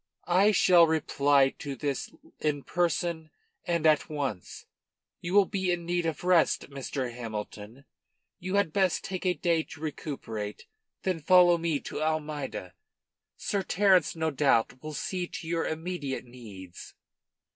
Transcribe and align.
"I 0.25 0.51
shall 0.51 0.87
reply 0.87 1.51
to 1.59 1.75
this 1.75 2.09
in 2.39 2.63
person 2.63 3.29
and 3.65 3.85
at, 3.85 4.09
once. 4.09 4.65
You 5.19 5.35
will 5.35 5.45
be 5.45 5.71
in 5.71 5.85
need 5.85 6.07
of 6.07 6.23
rest, 6.23 6.71
Mr. 6.71 7.13
Hamilton. 7.13 7.85
You 8.39 8.55
had 8.55 8.73
best 8.73 9.03
take 9.03 9.27
a 9.27 9.35
day 9.35 9.61
to 9.61 9.79
recuperate, 9.79 10.65
then 11.03 11.19
follow 11.19 11.59
me 11.59 11.79
to 11.81 12.01
Almeida. 12.01 12.73
Sir 13.37 13.61
Terence 13.61 14.15
no 14.15 14.31
doubt 14.31 14.81
will 14.81 14.95
see 14.95 15.27
to 15.27 15.47
your 15.47 15.67
immediate 15.67 16.25
needs." 16.25 16.95